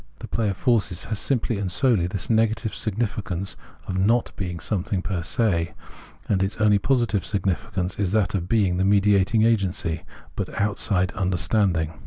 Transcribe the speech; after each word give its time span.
The 0.17 0.27
play 0.27 0.49
of 0.49 0.57
forces 0.57 1.03
has 1.03 1.19
simply 1.19 1.59
and 1.59 1.71
solely 1.71 2.07
this 2.07 2.27
negative 2.27 2.73
significance 2.73 3.55
of 3.87 3.99
not 3.99 4.31
being 4.35 4.59
something 4.59 5.03
j^er 5.03 5.23
se; 5.23 5.75
and 6.27 6.41
its 6.41 6.57
only 6.57 6.79
positive 6.79 7.23
significance 7.23 7.99
is 7.99 8.11
that 8.11 8.33
of 8.33 8.49
being 8.49 8.77
the 8.77 8.83
mediating 8.83 9.43
agency, 9.43 10.01
but 10.35 10.59
outside 10.59 11.11
understanding. 11.13 11.93